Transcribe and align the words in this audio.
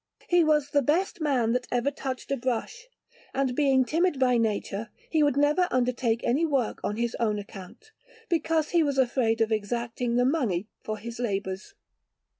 He 0.29 0.43
was 0.43 0.71
the 0.71 0.81
best 0.81 1.21
man 1.21 1.51
that 1.53 1.67
ever 1.71 1.91
touched 1.91 2.31
a 2.31 2.35
brush, 2.35 2.87
and, 3.35 3.55
being 3.55 3.85
timid 3.85 4.19
by 4.19 4.39
nature, 4.39 4.89
he 5.11 5.21
would 5.21 5.37
never 5.37 5.67
undertake 5.69 6.23
any 6.23 6.43
work 6.43 6.79
on 6.83 6.95
his 6.97 7.13
own 7.19 7.37
account, 7.37 7.91
because 8.27 8.71
he 8.71 8.81
was 8.81 8.97
afraid 8.97 9.41
of 9.41 9.51
exacting 9.51 10.15
the 10.15 10.25
money 10.25 10.65
for 10.83 10.97
his 10.97 11.19
labours. 11.19 11.75